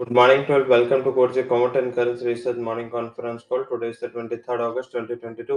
Good 0.00 0.12
morning 0.12 0.46
to 0.46 0.54
all. 0.54 0.62
Welcome 0.62 1.02
to 1.02 1.10
Kochi 1.10 1.42
Commodity 1.42 1.78
and 1.80 1.92
Currency 1.92 2.24
Research 2.24 2.56
Morning 2.58 2.88
Conference 2.88 3.42
Call. 3.42 3.64
Today 3.64 3.88
is 3.88 3.98
the 3.98 4.08
23rd 4.08 4.60
August 4.60 4.92
2022. 4.92 5.56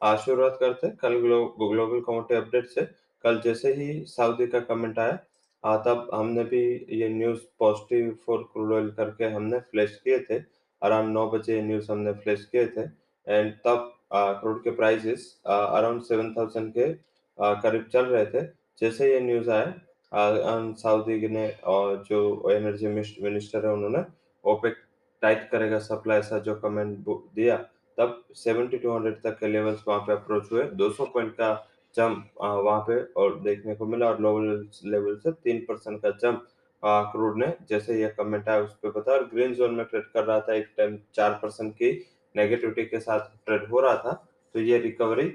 आज 0.00 0.18
शुरुआत 0.24 0.58
करते 0.60 0.86
हैं 0.86 0.96
कल 0.96 1.14
glow, 1.20 1.38
global 1.62 2.00
commodity 2.06 2.34
update 2.34 2.66
से 2.68 2.84
कल 3.24 3.40
जैसे 3.44 3.72
ही 3.74 3.88
सऊदी 4.08 4.46
का 4.46 4.60
कमेंट 4.68 4.98
आया 4.98 5.76
तब 5.86 6.10
हमने 6.14 6.44
भी 6.52 6.62
ये 6.98 7.08
news 7.08 7.40
positive 7.60 8.12
for 8.26 8.42
crude 8.52 8.72
oil 8.72 8.90
करके 8.98 9.32
हमने 9.36 9.60
फ्लैश 9.72 9.98
किए 10.04 10.18
थे 10.30 10.42
अराउंड 10.82 11.12
नौ 11.14 11.26
बजे 11.30 11.54
ये 11.56 11.62
न्यूज़ 11.72 11.90
हमने 11.92 12.12
फ्लैश 12.22 12.44
किए 12.52 12.66
थे 12.76 12.88
एंड 13.26 13.52
तब 13.66 13.92
क्रूड 14.12 14.62
के 14.64 14.76
प्राइसेस 14.82 15.28
अराउंड 15.48 16.02
7000 16.12 16.70
के 16.76 16.92
करीब 17.62 17.88
चल 17.92 18.14
रहे 18.14 18.26
थे 18.34 18.46
जैसे 18.80 19.12
ये 19.12 19.20
न्यूज़ 19.30 19.50
आया 19.50 19.74
सऊदी 20.12 21.28
ने 21.28 21.48
और 21.66 22.02
जो 22.08 22.50
एनर्जी 22.50 22.86
मिनिस्टर 22.86 23.66
है 23.66 23.72
उन्होंने 23.72 24.04
ओपेक 24.44 24.76
टाइट 25.22 25.48
करेगा 25.50 25.78
सप्लाई 25.78 26.18
ऐसा 26.18 26.38
जो 26.38 26.54
कमेंट 26.54 26.98
दिया, 27.08 27.56
तब 27.98 28.22
7200 28.36 29.12
तक 29.24 29.36
के 29.40 29.46
लेवल्स 29.48 29.82
वहाँ 29.88 30.00
पे 30.00 30.12
अप्रोच 30.12 30.52
हुए 30.52 30.62
200 30.80 31.06
पॉइंट 31.14 31.32
का 31.32 31.54
जंप 31.94 32.28
वहाँ 32.40 32.80
पे 32.88 33.00
और 33.20 33.38
देखने 33.40 33.74
को 33.74 33.86
मिला 33.86 34.06
और 34.08 34.20
लोअर 34.20 34.44
लेवल 34.84 35.16
से 35.24 35.32
तीन 35.32 35.64
परसेंट 35.68 36.00
का 36.02 36.10
जंप 36.10 36.46
क्रूड 36.82 37.38
ने, 37.38 37.52
जैसे 37.68 38.00
यह 38.00 38.14
कमेंट 38.18 38.48
आया 38.48 38.60
उस 38.60 38.74
पर 38.82 38.90
बता 38.90 39.12
और 39.12 39.24
ग्रीन 39.32 39.54
जोन 39.54 39.74
में 39.74 39.84
ट्रेड 39.86 40.04
कर 40.14 40.24
रहा 40.24 40.40
था 40.40 40.54
एक 40.54 40.68
टाइम 40.76 40.98
चार 41.14 41.38
परसेंट 41.42 41.74
की 41.74 41.90
नेगेटिविटी 42.34 42.84
के 42.84 43.00
साथ 43.00 43.20
ट्रेड 43.46 43.68
हो 43.70 43.80
रहा 43.80 43.96
था 43.96 44.12
तो 44.54 44.60
ये 44.60 44.78
रिकवरी 44.78 45.32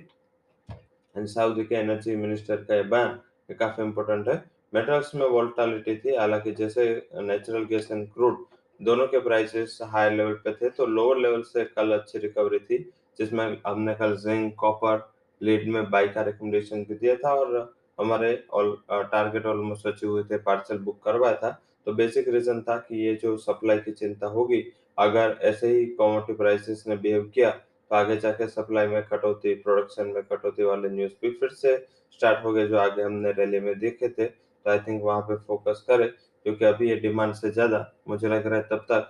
सऊदी 1.15 1.63
के 1.63 1.75
एनर्जी 1.75 2.15
मिनिस्टर 2.15 2.65
का 2.69 2.81
बयान 2.89 3.19
काफ़ी 3.59 3.83
इंपॉर्टेंट 3.83 4.27
है 4.29 4.35
मेटल्स 4.73 5.13
में 5.15 5.25
वोल्टालिटी 5.27 5.95
थी, 5.95 6.15
हालाँकि 6.15 6.51
जैसे 6.53 6.85
नेचुरल 7.15 7.63
गैस 7.65 7.91
एंड 7.91 8.07
क्रूड 8.13 8.45
दोनों 8.79 9.07
के 9.07 9.19
प्राइसेस 9.21 9.77
हाई 9.83 10.09
लेवल 10.09 10.33
पे 10.43 10.51
थे 10.53 10.69
तो 10.69 10.85
लोअर 10.87 11.17
लेवल 11.17 11.41
से 11.43 11.63
कल 11.65 11.91
अच्छी 11.93 12.19
रिकवरी 12.19 12.59
थी, 12.59 12.77
जिसमें 13.19 13.57
हमने 13.67 13.93
कल 13.95 14.15
जिंक 14.17 14.53
कॉपर 14.59 15.07
लीड 15.41 15.67
में 15.69 15.89
बाई 15.91 16.07
का 16.09 16.21
रिकमेंडेशन 16.21 16.83
भी 16.83 16.95
दिया 16.95 17.15
था 17.15 17.33
और 17.33 17.73
हमारे 17.99 18.31
ऑल 18.53 18.75
टारगेट 18.89 19.45
ऑलमोस्ट 19.45 19.87
अचीव 19.87 20.09
हुए 20.09 20.23
थे 20.23 20.37
पार्सल 20.39 20.77
बुक 20.79 21.03
करवाया 21.03 21.35
था। 21.35 21.49
तो 21.87 21.93
बेसिक 21.93 22.27
रीजन 22.29 22.61
था 22.61 22.77
कि 22.79 23.05
ये 23.05 23.13
जो 23.15 23.35
सप्लाई 23.39 23.79
की 23.79 23.91
चिंता 23.93 24.27
होगी, 24.27 24.63
अगर 24.99 25.37
ऐसे 25.43 25.67
ही 25.69 25.85
कॉमोडिटी 25.87 26.33
प्राइसेस 26.33 26.83
ने 26.87 26.95
बिहेव 26.97 27.31
किया 27.35 27.49
तो 27.49 27.95
आगे 27.95 28.15
जाके 28.17 28.47
सप्लाई 28.49 28.87
में 28.87 29.01
कटौती 29.03 29.53
प्रोडक्शन 29.55 30.07
में 30.07 30.21
कटौती 30.23 30.63
वाले 30.63 30.89
न्यूज़ 30.89 31.11
भी 31.21 31.31
फिर 31.31 31.49
से 31.51 31.75
स्टार्ट 32.11 32.43
हो 32.45 32.53
गए, 32.53 32.67
जो 32.67 32.77
आगे 32.77 33.01
हमने 33.01 33.31
रैली 33.33 33.59
में 33.59 33.77
देखे 33.79 34.09
थे। 34.09 34.25
तो 34.65 34.71
आई 34.71 34.79
थिंक 34.79 35.01
वहाँ 35.03 35.21
पे 35.21 35.35
फोकस 35.37 35.83
करे, 35.87 36.05
क्योंकि 36.45 36.65
अभी 36.65 36.89
ये 36.89 36.95
डिमांड 36.97 37.33
से 37.33 37.51
ज़्यादा 37.51 37.85
मुझे 38.09 38.27
लग 38.27 38.47
रहा 38.47 38.59
है 38.59 38.67
तब 38.69 38.85
तक 38.91 39.09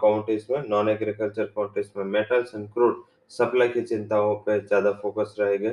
कॉमोडिटीज 0.00 0.46
में 0.50 0.68
नॉन 0.68 0.88
एग्रीकल्चर 0.88 1.44
कॉमोडिटीज 1.46 1.92
में 1.96 2.04
मेटल्स 2.06 2.54
एंड 2.54 2.68
क्रूड 2.72 3.02
सप्लाई 3.30 3.68
की 3.68 3.82
चिंताओं 3.82 4.34
पे 4.46 4.58
ज़्यादा 4.60 4.92
फोकस 5.02 5.34
रहेगा। 5.40 5.70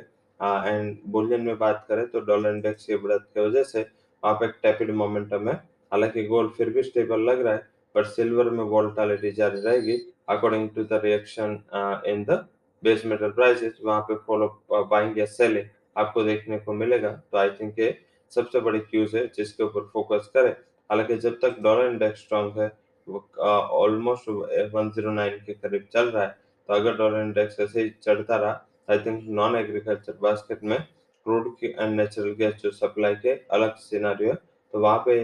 एंड 0.67 0.97
बुलियन 1.07 1.41
में 1.41 1.57
बात 1.59 1.85
करें 1.89 2.05
तो 2.07 2.19
डॉलर 2.21 2.55
इंडेक्स 2.55 2.85
की 2.85 2.95
बढ़त 2.97 3.25
की 3.33 3.41
वजह 3.41 3.63
से 3.65 3.81
वहाँ 4.23 4.35
पे 4.35 4.45
एक 4.45 4.53
टैपिड 4.63 4.91
मोमेंटम 4.95 5.47
है। 5.49 5.55
हालाँकि 5.91 6.23
गोल्ड 6.27 6.51
फिर 6.51 6.69
भी 6.69 6.83
स्टेबल 6.83 7.21
लग 7.21 7.41
रहा 7.41 7.53
है 7.53 7.65
पर 7.95 8.03
सिल्वर 8.05 8.49
में 8.49 8.63
वोल्टालिटी 8.65 9.31
जारी 9.33 9.61
रहेगी। 9.61 9.97
According 10.29 10.69
to 10.69 10.83
the 10.83 11.01
reaction 11.03 11.59
in 12.07 12.23
the 12.25 12.45
base 12.83 13.05
metal 13.05 13.31
prices 13.31 13.79
वहाँ 13.83 14.01
पे 14.09 14.15
फॉलो 14.27 14.47
बाइंग 14.71 15.17
या 15.17 15.25
सेलिंग 15.27 15.65
आपको 15.97 16.23
देखने 16.23 16.57
को 16.59 16.73
मिलेगा। 16.75 17.11
तो 17.11 17.37
आई 17.37 17.49
थिंक 17.51 17.79
ये 17.79 17.89
सबसे 18.31 18.59
बड़ी 18.61 18.79
क्यूज 18.81 19.15
है, 19.15 19.25
जिसके 19.27 19.63
ऊपर 19.63 19.89
फोकस 19.93 20.29
करें। 20.33 20.51
हालाँकि 20.89 21.15
जब 21.17 21.39
तक 21.41 21.59
डॉलर 21.61 21.91
इंडेक्स 21.91 22.19
स्ट्रॉन्ग 22.19 22.59
है 22.59 22.71
ऑलमोस्ट 23.07 24.29
109 24.29 25.39
के 25.45 25.53
करीब 25.55 25.87
चल 25.93 26.09
रहा 26.09 26.23
है। 26.23 26.29
तो 26.69 26.73
अगर 26.73 26.95
डॉलर 26.97 27.21
इंडेक्स 27.21 27.59
ऐसे 27.59 27.81
ही 27.81 27.89
चढ़ता 28.03 28.35
रहा 28.37 28.65
I 28.89 28.99
think 28.99 29.23
non 29.35 29.55
agriculture 29.55 30.17
basket 30.21 30.63
में 30.63 30.77
क्रूड 31.25 31.47
की 31.55 31.67
एंड 31.69 31.95
नेचुरल 31.95 32.33
गैस 32.35 32.53
जो 32.61 32.71
सप्लाई 32.71 33.15
के 33.15 33.33
अलग 33.51 33.75
सिनारियो 33.77 34.29
है 34.29 34.35
तो 34.73 34.79
वहाँ 34.79 35.03
पे 35.07 35.15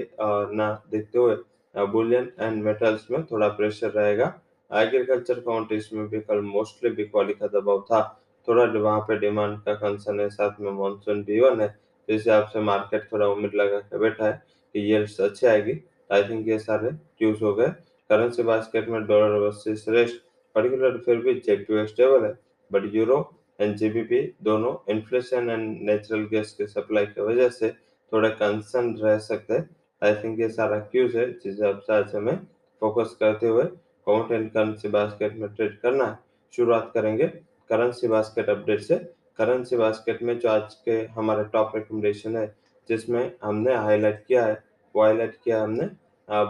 ना 0.54 0.72
देखते 0.92 1.20
हुए 1.20 1.36
बुलियन 1.76 2.32
एंड 2.40 2.64
मेटल्स 2.64 3.10
में 3.12 3.24
थोड़ा 3.26 3.48
प्रेशर 3.50 3.90
रहेगा। 3.92 4.34
एग्रीकल्चर 4.72 5.40
काउंट्रीज 5.42 5.90
में 5.94 6.08
भी 6.10 6.20
कल 6.22 6.42
मोस्टली 6.44 6.90
बिकवाली 6.92 7.34
का 7.34 7.48
दबाव 7.50 7.82
था। 7.84 8.02
थोड़ा 8.48 8.64
वहाँ 8.66 9.00
पे 9.02 9.18
डिमांड 9.20 9.58
का 9.62 9.74
कंसर्न 9.76 10.20
है, 10.20 10.30
साथ 10.30 10.60
में 10.60 10.72
मानसून 10.72 11.24
भी 11.24 11.40
वन 11.40 11.62
है। 11.62 11.68
इस 12.10 12.16
हिसाब 12.16 12.48
से 12.48 12.60
मार्केट 12.62 13.08
थोड़ा 13.12 13.28
उम्मीद 13.28 13.56
लगा 13.56 13.80
के 13.80 13.98
बैठा 14.00 14.26
है 14.26 14.42
कि 14.76 14.80
यील्ड्स 14.92 15.20
अच्छी 15.22 15.48
आएगी। 15.48 15.80
आई 16.10 16.24
थिंक 16.24 16.48
ये 16.48 16.60
सारे 16.60 16.90
क्यूज 17.18 17.42
हो 17.42 17.54
गए। 17.56 17.68
करेंसी 18.10 18.44
बास्केट 18.44 18.90
में 18.90 19.06
डॉलर 19.06 19.52
रेस्ट 19.90 20.22
पर्टिकुलर 20.56 20.98
फिर 21.06 21.18
भी 21.18 21.34
जेपीओ 21.36 21.86
स्टेबल 21.88 22.26
है 22.26 22.34
बट 22.72 22.94
यूरो 22.96 23.18
एंड 23.60 23.76
जीबीपी 23.78 24.22
दोनों 24.44 24.74
इन्फ्लेशन 24.92 25.50
एंड 25.50 25.82
नेचुरल 25.90 26.26
गैस 26.28 26.52
के 26.54 26.68
सप्लाई 26.68 27.06
की 27.06 27.22
वजह 27.22 27.50
से 27.52 27.70
थोड़े 28.12 28.30
कंसर्न 28.32 28.96
रह 28.98 29.18
सकते 29.20 29.54
हैं। 29.54 29.70
आई 30.02 30.14
थिंक 30.24 30.40
ये 30.40 30.50
सारा 30.50 30.80
क्यूज 30.82 31.16
है, 31.16 31.26
जिस 31.32 31.46
हिसाब 31.46 31.80
से 31.80 31.94
आज 31.94 32.16
हमें 32.16 32.38
फोकस 32.82 33.16
करते 33.20 33.48
हुए 33.48 33.64
काउंट 34.08 34.32
एंड 34.32 34.50
करेंसी 34.52 34.88
बास्केट 34.90 35.38
में 35.38 35.50
ट्रेड 35.50 35.80
करना 35.80 36.18
शुरुआत 36.54 36.92
करेंगे। 36.94 37.28
करेंसी 37.70 38.08
बास्केट 38.08 38.50
अपडेट 38.50 38.82
से। 38.82 38.96
करेंसी 39.40 39.78
बास्केट 39.78 40.22
में 40.24 40.38
जो 40.40 40.50
आज 40.50 40.74
के 40.86 40.98
हमारे 41.16 41.44
टॉप 41.54 41.72
रिकमेंडेशन 41.76 42.36
है, 42.38 42.48
जिसमें 42.90 43.32
हमने 43.44 43.74
हाईलाइट 43.76 44.24
किया 44.28 44.46
है, 44.46 44.64
वो 44.96 45.04
हाईलाइट 45.04 45.36
किया 45.44 45.62
हमने 45.64 45.90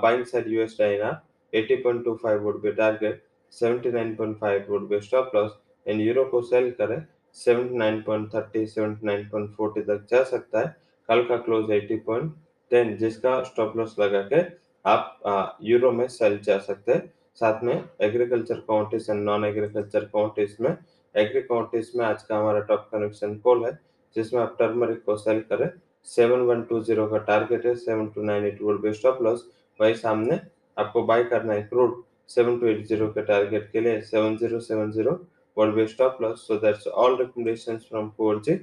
buying 0.02 0.26
side 0.26 0.48
US 0.48 0.76
dinar 0.80 1.18
80.25 1.54 2.40
would 2.42 2.62
be 2.62 2.72
target 2.72 3.22
79.5 3.54 4.70
would 4.70 4.88
be 4.90 5.00
stop 5.02 5.32
loss 5.36 5.52
and 5.86 6.02
euro 6.02 6.24
को 6.26 6.42
सेल 6.44 6.70
करें 6.80 6.98
79.30 7.38 8.74
79.40 8.78 9.86
तक 9.88 10.06
जा 10.12 10.24
सकता 10.24 10.60
है, 10.60 10.76
कल 11.10 11.24
का 11.28 11.38
क्लोज 11.48 11.72
80.10 11.72 12.96
जिसका 12.98 13.42
स्टॉप 13.44 13.78
लॉस 13.78 13.96
लगा 14.00 14.22
के 14.34 14.42
आप 14.86 15.58
यूरो 15.64 15.92
में 15.92 16.08
सेल 16.10 16.38
जा 16.44 16.58
सकते 16.60 16.92
हैं, 16.92 17.12
साथ 17.42 17.64
में 17.64 17.84
agriculture 18.02 18.56
commodities 18.68 19.10
and 19.10 19.24
non 19.24 19.46
agriculture 19.46 20.06
commodities 20.14 20.58
में 20.62 20.76
एग्री 21.16 21.41
कॉन्टिस 21.41 21.96
में 21.96 22.06
आज 22.06 22.24
का 22.24 22.38
हमारा 22.38 22.59
टॉप 22.62 22.88
कनेक्शन 22.91 23.35
कॉल 23.38 23.66
है, 23.66 23.72
जिसमें 24.16 24.41
आप 24.41 24.56
टर्मरिक 24.59 25.03
को 25.06 25.16
सेल 25.18 25.40
करें। 25.50 25.69
सेवन 26.07 26.40
वन 26.41 26.62
टू 26.62 26.79
ज़ीरो 26.84 27.07
का 27.07 27.18
टारगेट 27.28 27.66
है 27.66 27.75
seven 27.75 28.07
two 28.16 28.24
nine 28.24 28.46
eight 28.46 28.62
volt 28.62 28.81
best 28.81 29.06
of 29.06 29.22
loss 29.23 29.46
वही 29.79 29.96
सामने 29.96 30.40
आपको 30.78 31.03
बाय 31.03 31.23
करना 31.23 31.53
है 31.53 31.63
crude 31.63 32.02
seven 32.29 32.59
two 32.59 32.68
eight 32.68 32.85
zero 32.88 33.07
के 33.07 33.22
टारगेट 33.25 33.69
के 33.72 33.81
लिए 33.81 34.02
seven 34.02 34.38
zero 34.38 34.59
seven 34.62 34.91
zero 34.91 35.12
volt 35.57 35.75
best 35.75 36.02
of 36.02 36.23
loss 36.23 36.47
so 36.47 36.56
that's 36.59 36.88
all 36.88 37.18
recommendation 37.18 37.78
from 37.90 38.09
four 38.18 38.41
G 38.41 38.56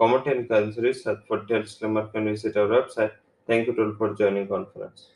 comment 0.00 0.26
and 0.28 0.44
कंसरी 0.46 0.92
thank 3.48 3.68
you 3.68 3.74
too 3.74 3.90
for 3.98 4.14
joining 4.14 4.48
conference 4.48 5.06